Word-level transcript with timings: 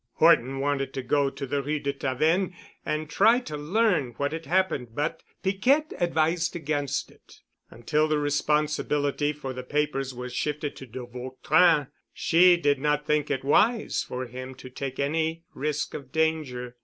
Horton 0.13 0.57
wanted 0.59 0.95
to 0.95 1.03
go 1.03 1.29
to 1.29 1.45
the 1.45 1.61
Rue 1.61 1.77
de 1.79 1.93
Tavennes 1.93 2.55
and 2.83 3.07
try 3.07 3.39
to 3.41 3.55
learn 3.55 4.13
what 4.17 4.31
had 4.31 4.47
happened, 4.47 4.95
but 4.95 5.21
Piquette 5.43 5.93
advised 5.99 6.55
against 6.55 7.11
it. 7.11 7.41
Until 7.69 8.07
the 8.07 8.17
responsibility 8.17 9.31
for 9.31 9.53
the 9.53 9.61
papers 9.61 10.11
was 10.11 10.33
shifted 10.33 10.75
to 10.77 10.87
de 10.87 11.05
Vautrin, 11.05 11.89
she 12.11 12.57
did 12.57 12.79
not 12.79 13.05
think 13.05 13.29
it 13.29 13.43
wise 13.43 14.01
for 14.01 14.25
him 14.25 14.55
to 14.55 14.71
take 14.71 14.97
any 14.99 15.43
risk 15.53 15.93
of 15.93 16.11
danger. 16.11 16.77